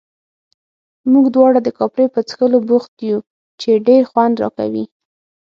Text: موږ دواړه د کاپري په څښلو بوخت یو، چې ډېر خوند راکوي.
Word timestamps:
موږ 1.11 1.25
دواړه 1.35 1.59
د 1.63 1.69
کاپري 1.77 2.07
په 2.13 2.19
څښلو 2.27 2.59
بوخت 2.69 2.93
یو، 3.09 3.19
چې 3.61 3.83
ډېر 3.87 4.01
خوند 4.09 4.35
راکوي. 4.43 4.85